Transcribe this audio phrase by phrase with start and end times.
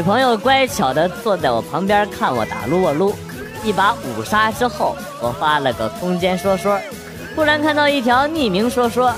[0.00, 3.14] 女朋友乖巧的坐在我旁边看我打撸啊撸，
[3.62, 6.80] 一把五杀之后，我发了个空间说说，
[7.34, 9.12] 突然看到一条匿名说说，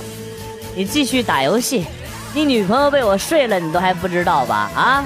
[0.75, 1.87] 你继续打游戏，
[2.35, 4.69] 你女朋友被我睡了，你都还不知道吧？
[4.75, 5.05] 啊？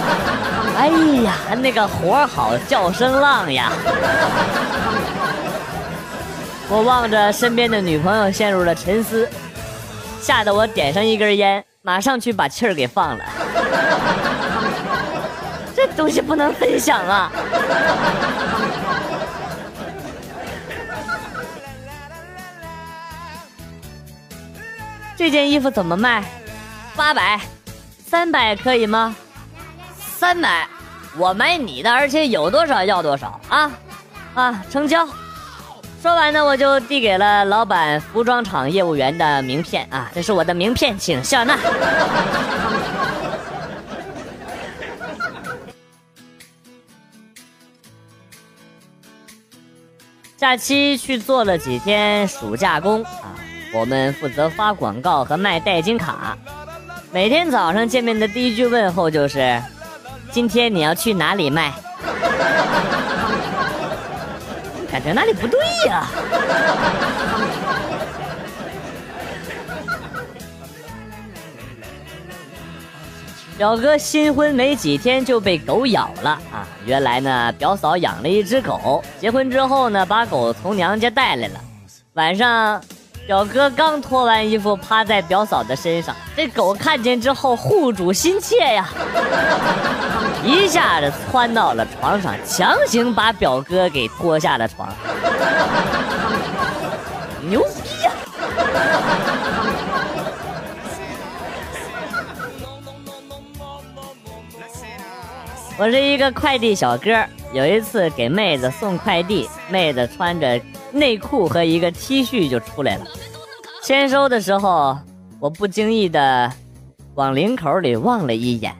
[0.80, 0.88] 哎
[1.22, 3.70] 呀，那个活好叫声浪呀！
[6.70, 9.28] 我望着身边的女朋友，陷入了沉思，
[10.22, 13.24] 吓得我点上一根烟，马上去把气儿给放了。
[15.92, 17.30] 东西不能分享啊！
[25.16, 26.24] 这件衣服怎么卖？
[26.96, 27.40] 八百，
[28.04, 29.14] 三百可以吗？
[29.96, 30.66] 三百，
[31.16, 33.70] 我买你的，而且有多少要多少啊！
[34.34, 35.06] 啊，成交。
[36.02, 41.56] 说完呢，我就递给了老板服装厂业务员的名片啊，这是我的名片，请笑纳。
[50.42, 53.30] 假期去做了几天暑假工啊，
[53.72, 56.36] 我们负责发广告和卖代金卡。
[57.12, 59.62] 每天早上见面的第一句问候就是
[60.32, 61.72] ：“今天你要去哪里卖？”
[64.90, 66.08] 感觉哪里不对呀？
[73.62, 76.66] 表哥新婚没几天就被狗咬了啊！
[76.84, 81.60] 原来呢，表嫂养了一只狗，结婚之后呢，把狗从娘家带来了。
[82.14, 82.82] 晚上，
[83.24, 88.88] 表哥刚脱完衣服，趴在表嫂的身上，这狗看见之后护主心切呀，
[90.44, 94.92] 一下子窜到了床上，强行把表哥给拖下了床。
[105.78, 110.60] 我是一个快递小哥，有一次给妹子送快递，妹子穿着
[110.92, 113.06] 内裤和一个 T 恤就出来了。
[113.82, 114.96] 签收的时候，
[115.40, 116.52] 我不经意的
[117.14, 118.72] 往领口里望了一眼，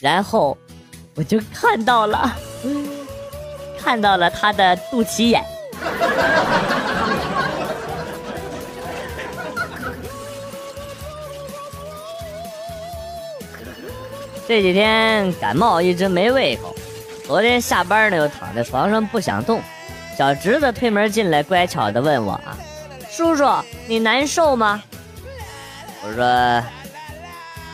[0.00, 0.56] 然后
[1.14, 2.34] 我就看到了，
[3.78, 5.44] 看到了她的肚脐眼。
[14.50, 16.74] 这几天感冒一直没胃口，
[17.24, 19.62] 昨天下班呢又躺在床上不想动。
[20.18, 22.58] 小侄子推门进来，乖巧的问我啊
[23.08, 23.44] ：“叔叔，
[23.86, 24.82] 你难受吗？”
[26.02, 26.24] 我说：“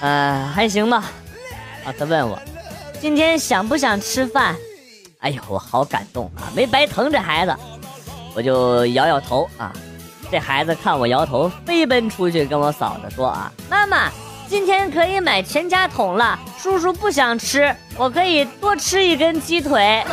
[0.04, 1.10] 嗯，还行吧。”
[1.82, 2.38] 啊，他问我
[3.00, 4.54] ：“今天想不想吃饭？”
[5.20, 7.56] 哎呦，我好感动啊，没白疼这孩子。
[8.34, 9.72] 我就摇摇头啊，
[10.31, 14.12] 这孩子看我摇头，飞奔出去跟我嫂子说啊：“妈妈。”
[14.48, 20.04] 今天可以买全家桶了，叔叔不想吃，我可以多吃一根鸡腿。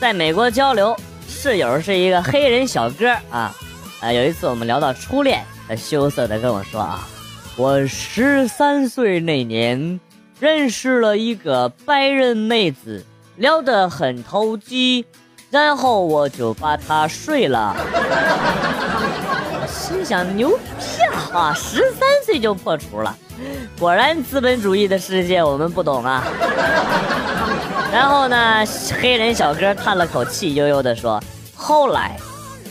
[0.00, 3.52] 在美国交流，室友是一个黑人小哥啊，
[4.00, 7.08] 啊，有一次我们聊到初恋，他羞涩的跟我说啊，
[7.56, 9.98] 我十三岁那年
[10.38, 13.04] 认识了一个白人妹子，
[13.34, 15.04] 聊得很投机。
[15.50, 17.74] 然后我就把他睡了，
[19.66, 21.02] 心想牛逼
[21.34, 21.52] 啊！
[21.54, 23.16] 十三岁就破处了，
[23.76, 26.22] 果然资本主义的世界我们不懂啊。
[27.92, 28.64] 然后呢，
[29.00, 31.20] 黑人小哥叹了口气，悠悠地说
[31.56, 32.16] ：“后来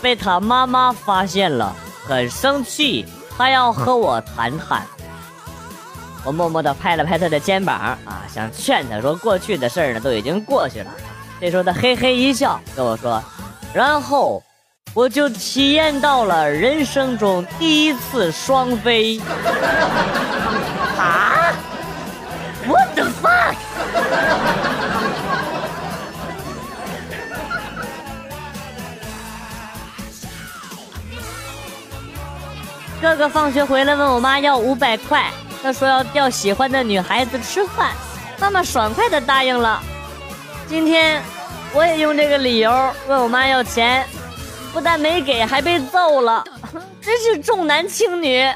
[0.01, 1.75] 被他妈妈发现了，
[2.08, 3.05] 很生气，
[3.37, 4.82] 他要和我谈谈。”
[6.23, 10.91] 我默默地拍了拍他的肩膀啊，想劝他说：“过去的事儿呢，都已经过去了。”
[11.41, 13.24] 这时候他嘿嘿一笑，跟我说
[13.74, 14.44] ：“然后
[14.94, 19.22] 我就体验到了人生中第一次双飞。”
[21.00, 21.53] 啊
[22.68, 23.56] ？What the fuck？
[33.02, 35.32] 哥哥放学回来问我妈要五百块，
[35.64, 37.92] 他说要叫喜欢的女孩子吃饭，
[38.42, 39.82] 妈妈爽快的答应了。
[40.70, 41.20] 今天
[41.74, 42.72] 我也用这个理由
[43.08, 44.06] 问我妈要钱，
[44.72, 46.44] 不但没给，还被揍了，
[47.02, 48.48] 真是重男轻女。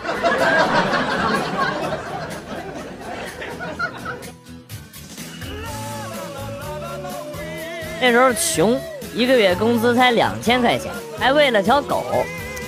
[8.00, 8.80] 那时候穷，
[9.16, 12.24] 一个月工资才两千块钱，还喂了条狗。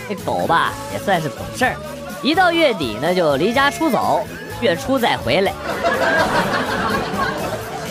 [0.10, 1.76] 这狗吧也算是懂事儿，
[2.24, 4.26] 一到月底呢就离家出走，
[4.60, 5.54] 月初再回来。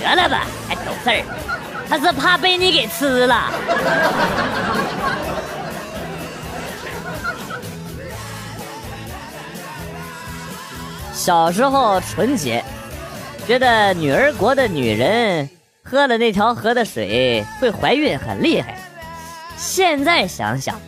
[0.04, 1.24] 得了吧，还懂事儿。
[1.88, 3.50] 他是怕被你给吃了。
[11.12, 12.62] 小时候纯洁，
[13.46, 15.48] 觉得女儿国的女人
[15.82, 18.76] 喝了那条河的水会怀孕很厉害。
[19.56, 20.78] 现在想想，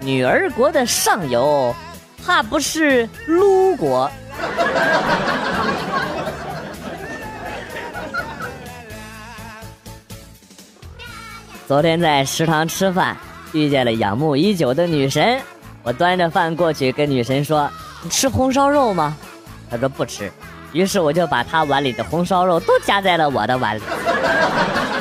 [0.00, 1.74] 女儿国的上游
[2.24, 4.10] 怕不是撸国。
[11.70, 13.16] 昨天在食堂吃饭，
[13.52, 15.40] 遇见了仰慕已久的女神。
[15.84, 17.70] 我端着饭过去，跟女神说
[18.02, 19.16] ：“你吃红烧肉吗？”
[19.70, 20.32] 她说不吃。
[20.72, 23.82] 于是我就把她碗里的红烧肉都夹在了我的碗里。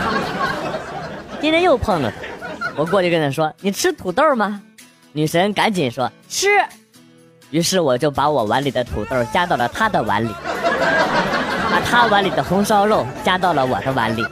[1.41, 4.61] 今天又碰了她，我过去跟她说：“你吃土豆吗？”
[5.11, 6.49] 女神赶紧说：“吃。”
[7.49, 10.29] 于是我就把我碗里的土豆夹到了她的碗里，
[11.71, 14.23] 把她碗里的红烧肉夹到了我的碗里。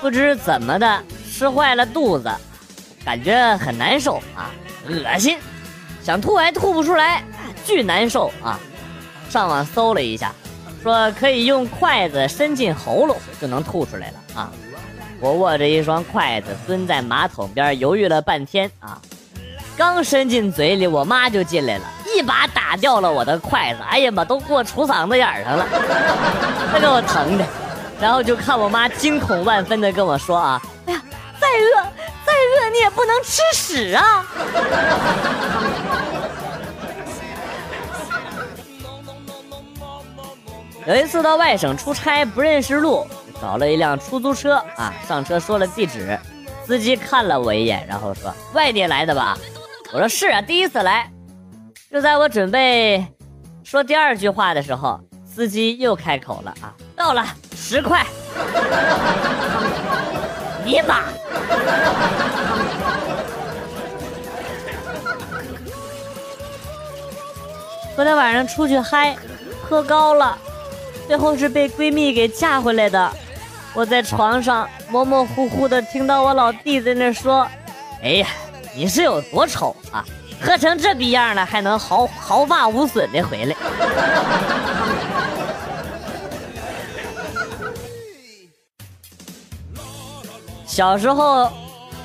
[0.00, 2.30] 不知怎么的吃坏了肚子，
[3.04, 4.50] 感觉很难受啊，
[4.88, 5.38] 恶心，
[6.02, 7.24] 想吐还吐不出来，
[7.64, 8.58] 巨难受啊！
[9.28, 10.32] 上网搜了一下，
[10.82, 14.52] 说可以用筷子伸进喉咙就能吐出来了啊！
[15.20, 19.00] 我握着一双筷子蹲在马桶边犹豫了半天啊，
[19.76, 21.84] 刚伸进嘴里，我妈就进来了，
[22.16, 25.66] 一把打掉了我的筷子，哎呀妈，都过杵嗓子眼上了，
[26.72, 27.44] 那给我疼的。
[28.00, 31.02] 然后就看我妈惊恐万分的跟我说啊，哎呀，
[31.40, 31.82] 再饿
[32.24, 34.24] 再饿你也不能吃屎啊！
[40.86, 43.04] 有一次到外省出差不认识路，
[43.42, 46.16] 找了一辆出租车啊，上车说了地址，
[46.64, 49.36] 司机看了我一眼，然后说外地来的吧？
[49.92, 51.10] 我说是啊，第一次来。
[51.90, 53.04] 就在我准备
[53.64, 57.26] 说第二句话的时候，司机又开口了啊，到了。
[57.70, 58.02] 十块，
[60.64, 61.02] 尼玛！
[67.94, 69.14] 昨天晚上出去嗨，
[69.68, 70.38] 喝高了，
[71.06, 73.12] 最后是被闺蜜给架回来的。
[73.74, 77.46] 我在床上模模糊糊的听到我老弟在那说
[78.02, 78.28] ：“哎呀，
[78.74, 80.02] 你是有多丑啊？
[80.40, 83.54] 喝成这逼样了还能毫毫发无损的回来。
[90.78, 91.50] ”小时候，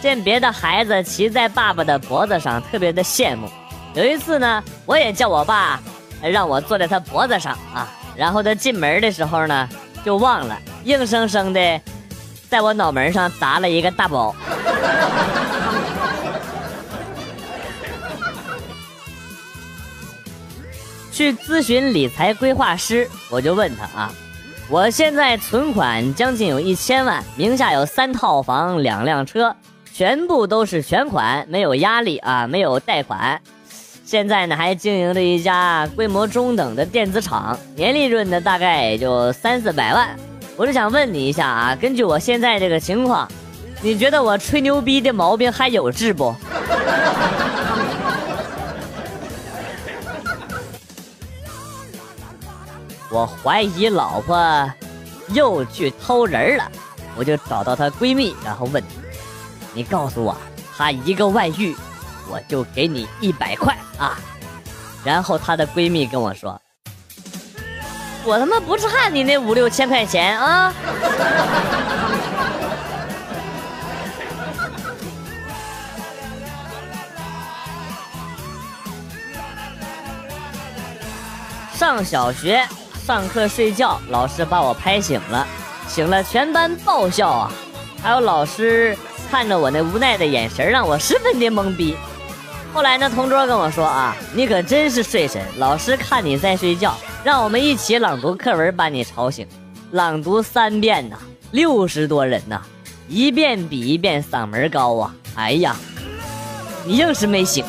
[0.02, 3.48] 见别的孩子骑在爸爸的脖子上，特别的羡慕。
[3.94, 5.80] 有一次呢，我也叫我爸
[6.24, 9.70] 让我坐在他脖子上啊，然后他进门的时候呢，
[10.04, 11.80] 就忘了，硬生生的
[12.50, 14.36] 在我脑门上砸了一个大包。
[21.12, 24.12] 去咨询理财规划师，我就问他啊。
[24.74, 29.56] 我现在存款将近有一千万，名下有三套房、两辆车，
[29.94, 33.40] 全部都是全款，没有压力啊，没有贷款。
[34.04, 40.10] 现在呢，还经营着一家规模中等的电子厂，年利润呢大概也就三四百万。
[40.58, 43.28] 我就想问你一下啊，根据我现在这个情况，
[43.84, 46.34] 你觉得我吹牛逼的毛病还有治不？
[53.14, 54.68] 我怀疑老婆
[55.28, 56.72] 又去偷人了，
[57.16, 58.84] 我就找到她闺蜜，然后问
[59.72, 60.36] ：“你告诉我，
[60.76, 61.76] 她一个外遇，
[62.28, 64.18] 我就给你一百块啊。”
[65.06, 66.60] 然后她的闺蜜跟我说
[68.26, 70.74] ：“我他妈不差你那五六千块钱啊！”
[81.78, 82.68] 上小学。
[83.06, 85.46] 上课睡觉，老师把我拍醒了，
[85.90, 87.52] 醒了全班爆笑啊！
[88.02, 88.98] 还有老师
[89.30, 91.98] 看着我那无奈的眼神，让我十分的懵逼。
[92.74, 96.96] 后来呢，同桌跟我说啊，你可真是睡神，老师看你在睡觉，
[97.26, 99.46] 让我们一起朗读课文，把你吵醒。
[99.92, 101.18] 朗读三遍呐，
[101.52, 102.62] 六十多人呐，
[103.10, 105.14] 一遍比一遍嗓门高啊！
[105.36, 105.76] 哎呀，
[106.86, 107.66] 你硬是没醒。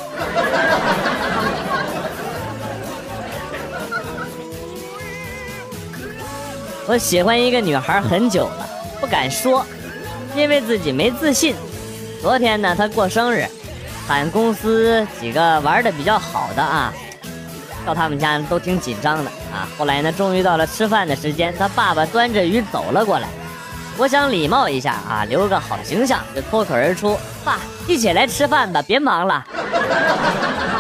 [6.87, 8.69] 我喜欢一个女孩很久了，
[9.01, 9.65] 不敢说，
[10.37, 11.57] 因为自己没自信。
[12.21, 13.47] 昨天呢，她过生日，
[14.07, 16.93] 喊公司几个玩的比较好的啊，
[17.87, 19.67] 到他们家都挺紧张的啊。
[19.79, 23.29] 后来呢，终于到了吃饭的时间，她爸爸端着鱼走了过来，
[23.97, 29.43] 我想礼貌一下啊，留个好形象，就脱口而出：“爸，一起来吃饭吧，别忙了。”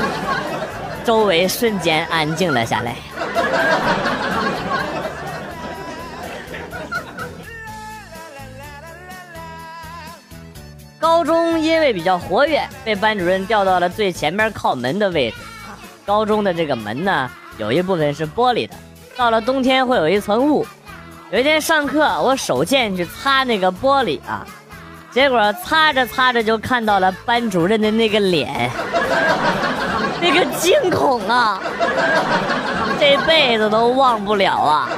[1.02, 2.94] 周围瞬间安静了下来。
[11.14, 15.37] 高中因为比较活跃，被班主任调到了最前面靠门的位置。
[16.04, 18.75] 高中的这个门呢，有一部分是玻璃的，
[19.16, 20.66] 到了冬天会有一层雾。
[21.30, 24.44] 有一天上课，我手贱去擦那个玻璃啊，
[25.12, 28.68] 结果擦着擦着就看到了班主任的那个脸，
[30.21, 31.62] 那个惊恐啊，
[32.99, 34.88] 这辈子都忘不了啊。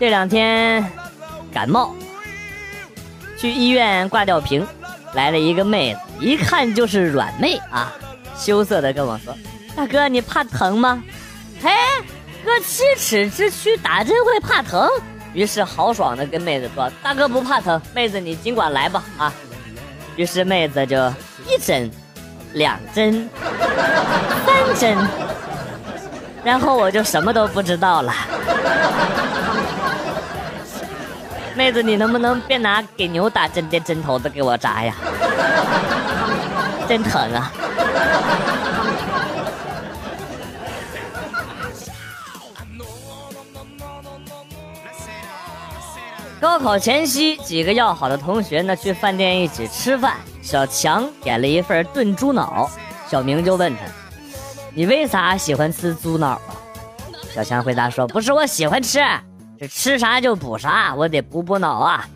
[0.00, 0.90] 这两天
[1.52, 1.94] 感冒，
[3.36, 4.66] 去医院挂吊瓶，
[5.12, 7.92] 来了一个妹子，一看就是软妹啊，
[8.34, 9.36] 羞涩的跟我说
[9.76, 11.04] ：“大哥，你怕疼吗？”
[11.62, 11.68] 嘿，
[12.42, 14.88] 哥七尺之躯打针会怕疼？
[15.34, 19.30] 于是豪爽的跟妹子说：“大哥不怕疼，妹子你尽管来吧啊。”
[20.16, 20.96] 于是妹子就
[21.46, 21.90] 一针、
[22.54, 23.28] 两针、
[24.46, 24.96] 三针，
[26.42, 28.14] 然后我就什么都不知道了。
[31.60, 34.94] 妹子，你能不能别拿给牛打针的针头子给我扎呀？
[36.88, 37.52] 真疼啊！
[46.40, 50.14] 高考前夕，几个要好的同学呢去饭店一起吃饭。
[50.40, 52.70] 小强点了一份炖猪脑，
[53.06, 53.82] 小明就问他
[54.72, 56.40] ：“你为啥喜欢吃猪脑啊？”
[57.34, 58.98] 小强回答说：“不是我喜欢吃。”
[59.60, 62.08] 这吃啥就补啥，我得补补脑啊！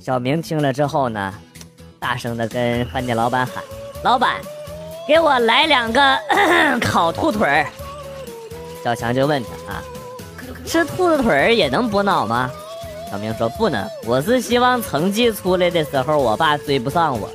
[0.00, 1.34] 小明听了之后呢，
[2.00, 3.62] 大声的跟饭店老板喊
[4.02, 4.40] ：“老板，
[5.06, 6.18] 给我来两个
[6.80, 7.66] 烤兔腿儿。”
[8.82, 9.82] 小强就问他啊
[10.64, 12.50] ：“吃兔子腿儿也能补脑吗？”
[13.12, 17.28] 小明说：“不能，我是希望成绩出来的时候，我爸追不上我。”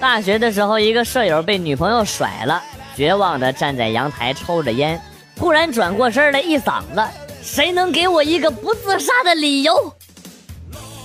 [0.00, 2.62] 大学的时候，一个舍友被女朋友甩了，
[2.96, 4.98] 绝望的站在阳台抽着烟，
[5.36, 7.04] 突然转过身来，一嗓子
[7.42, 9.94] ：“谁能给我一个不自杀的理由？”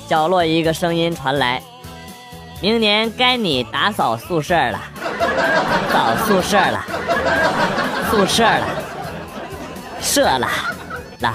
[0.08, 1.62] 角落一个声音传来
[2.62, 4.80] ：“明年该你打扫宿舍了，
[5.92, 6.86] 扫宿舍了，
[8.10, 8.66] 宿舍了，
[10.00, 10.48] 射了，
[11.20, 11.34] 了。”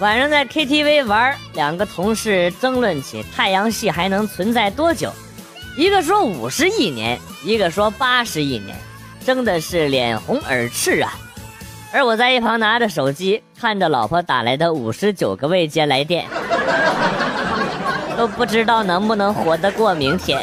[0.00, 5.12] 晚上在 KTV 玩，两个同事争论起太阳系还能存在多久，
[5.76, 8.76] 一个说五十亿年，一个说八十亿年，
[9.24, 11.14] 争的是脸红耳赤啊。
[11.92, 16.26] 而我在一旁拿着手机，看着老婆打来的五十九个未接来电，
[18.16, 20.42] 都不知道能不能活得过明天。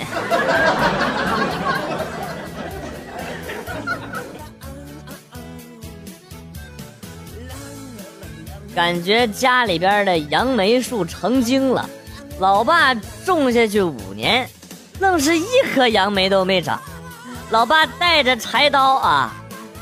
[8.74, 11.90] 感觉家里边的杨梅树成精了，
[12.40, 12.94] 老爸
[13.26, 14.50] 种下去五年，
[15.00, 16.80] 愣是一颗杨梅都没长。
[17.50, 19.34] 老爸带着柴刀啊，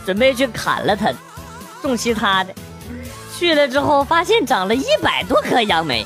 [0.06, 1.14] 准备去砍了它，
[1.84, 2.54] 种其他的。
[3.38, 6.06] 去了之后发现长了一百多颗杨梅，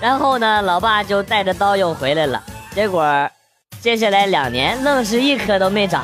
[0.00, 2.42] 然后呢，老爸就带着刀又回来了。
[2.74, 3.30] 结果，
[3.80, 6.02] 接下来两年愣是一颗都没长。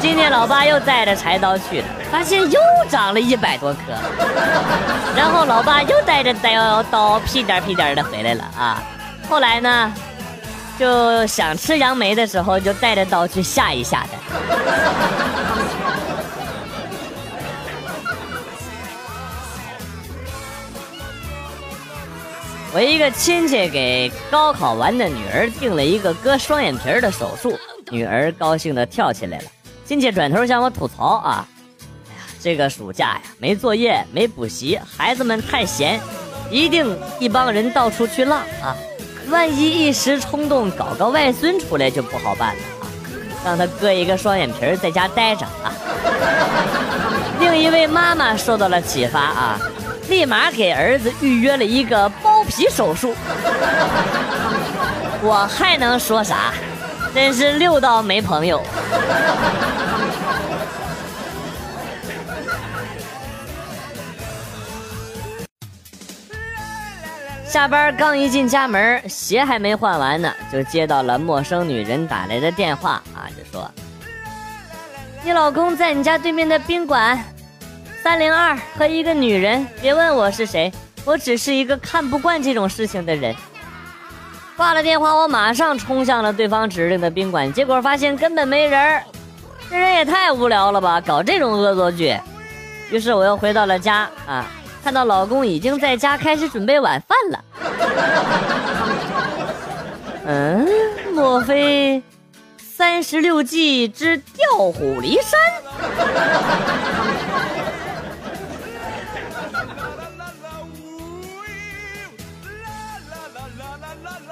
[0.00, 3.80] 今天老爸又带着柴刀去了，发现又长了一百多颗，
[5.16, 8.82] 然后老爸又带着刀刀屁颠屁颠的回来了啊！
[9.28, 9.92] 后来呢，
[10.78, 14.10] 就想吃杨梅的时候，就带着刀去吓一吓他。
[22.72, 27.58] 我一个亲戚给高考完的女儿定了一个割双眼皮儿的手术，
[27.90, 29.44] 女儿高兴的跳起来了。
[29.84, 31.46] 亲戚转头向我吐槽啊，
[32.42, 36.00] 这个暑假呀，没作业，没补习，孩子们太闲，
[36.50, 38.74] 一定一帮人到处去浪啊！
[39.28, 42.88] 万一一时冲动搞个外孙出来就不好办了啊！
[43.44, 45.70] 让他割一个双眼皮在家待着啊！
[47.38, 49.60] 另一位妈妈受到了启发啊，
[50.08, 53.14] 立马给儿子预约了一个包皮手术。
[55.22, 56.54] 我还能说啥？
[57.14, 58.62] 真是六到没朋友。
[67.50, 73.68] 下班刚一进家门，鞋还没换完呢，就接到了陌生女人打来的电话啊，就说
[75.24, 77.20] ：“你老公在你家对面的宾馆，
[78.04, 80.72] 三零二和一个女人，别问我是谁，
[81.04, 83.34] 我只是一个看不惯这种事情的人。”
[84.56, 89.02] 挂了电话，我马上冲向了对方指定的宾馆，结果发现根本没人
[89.68, 92.16] 这人也太无聊了吧，搞这种恶作剧。
[92.92, 94.46] 于是我又回到了家啊。
[94.82, 97.44] 看到老公已经在家开始准备晚饭了，
[100.26, 100.66] 嗯，
[101.14, 102.02] 莫非
[102.58, 105.38] 三十六计之调虎离山？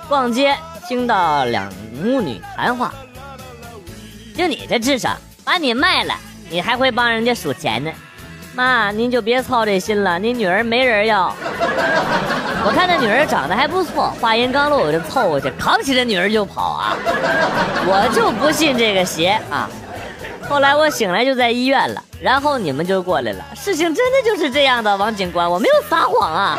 [0.09, 0.57] 逛街
[0.89, 2.95] 听到两母女谈话，
[4.35, 5.15] 就你这智商，
[5.45, 6.15] 把你卖了，
[6.49, 7.93] 你还会帮人家数钱呢？
[8.55, 11.33] 妈，您就别操这心了，您女儿没人要。
[12.67, 16.97] 我看那女儿长得还不错，话音刚落我就凑过去扛起这女儿就跑啊！
[17.87, 19.71] 我就不信这个邪啊！
[20.49, 23.45] 后来我醒来就在医院了，然后你们就过来了。
[23.55, 26.59] 事情真的就是这样的，王警官，我没有撒谎啊！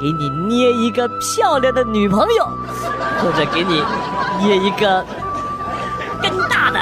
[0.00, 2.48] 给你捏一个漂亮的女朋友，
[3.22, 3.84] 或者给你
[4.38, 5.04] 捏一个
[6.22, 6.80] 更大的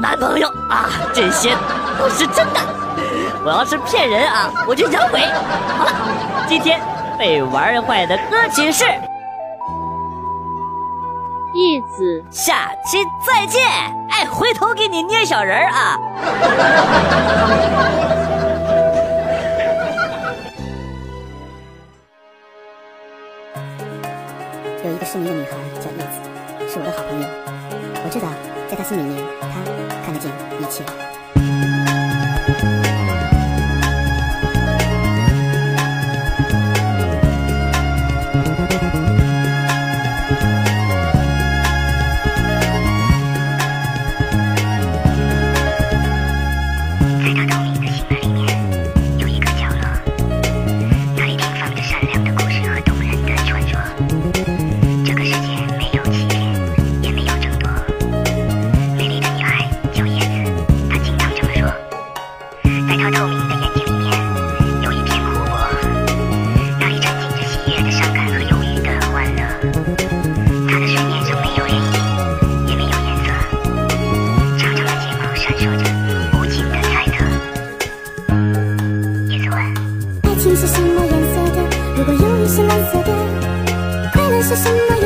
[0.00, 0.88] 男朋友啊！
[1.12, 1.56] 这些
[1.98, 2.60] 都是真的。
[3.44, 5.20] 我要是骗人啊，我就养鬼。
[5.76, 5.92] 好了，
[6.46, 6.80] 今天
[7.18, 8.84] 被玩坏的歌曲是
[11.54, 13.60] 叶子，下期再见。
[14.10, 15.98] 哎，回头给你捏小人儿啊。
[25.02, 27.26] 个失明的女孩叫叶子，是我的好朋友。
[28.04, 28.28] 我知道，
[28.70, 29.48] 在她心里面，她
[30.04, 30.84] 看得见一切。
[80.54, 81.58] 是什么颜色的？
[81.96, 83.10] 如果忧郁是蓝色的，
[84.12, 85.01] 快乐是什么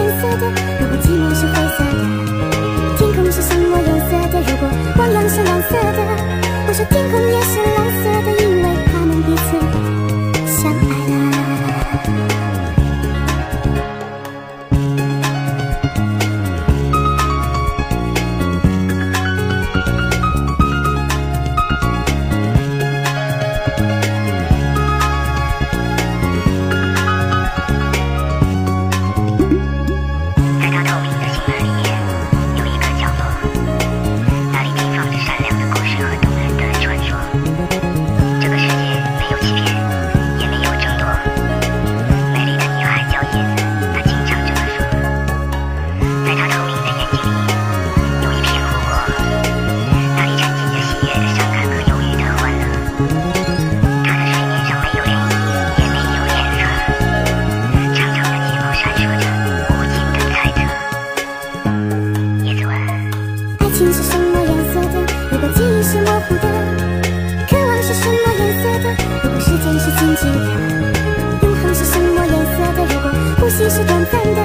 [73.46, 74.42] 呼吸是短暂的，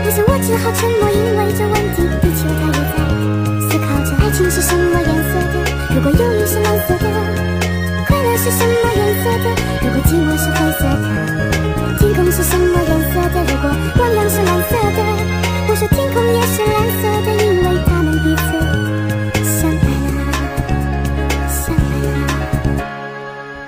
[0.00, 2.96] 我想我只好沉默，因为这问题地球它也在
[3.68, 4.16] 思考着。
[4.16, 5.60] 爱情是什么颜色的？
[5.92, 7.04] 如果忧郁是蓝色的，
[8.08, 9.52] 快乐是什么颜色的？
[9.84, 11.04] 如果寂寞是灰色的，
[12.00, 13.44] 天空是什么颜色的？
[13.44, 13.68] 如果
[14.00, 15.04] 汪洋是蓝色的，
[15.68, 18.56] 我说天空也是蓝色的，因为他们彼此
[19.44, 19.84] 相爱
[20.16, 20.18] 了，
[21.44, 22.24] 相爱了。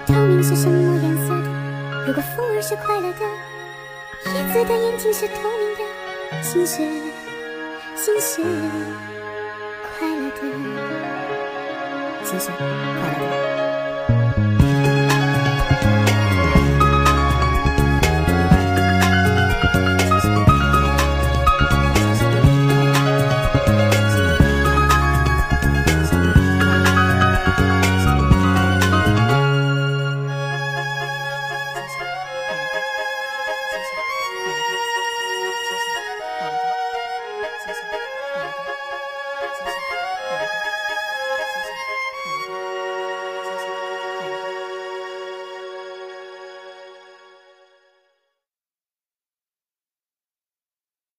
[0.06, 1.52] 透明是什么颜色的？
[2.06, 3.11] 如果风儿是快乐，
[4.52, 6.76] 子的眼睛是透明的，心是
[7.96, 8.42] 心事
[9.98, 10.42] 快乐的，
[12.22, 12.58] 心是快
[13.18, 13.61] 乐的。